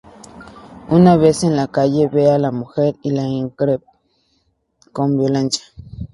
Una 0.89 1.15
vez 1.15 1.43
en 1.43 1.55
la 1.55 1.67
calle, 1.67 2.07
ve 2.11 2.31
a 2.31 2.39
la 2.39 2.49
mujer 2.49 2.95
y 3.03 3.11
la 3.11 3.21
increpa 3.27 3.91
con 4.91 5.15
violencia. 5.15 5.63